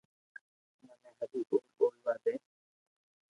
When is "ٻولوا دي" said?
1.77-2.33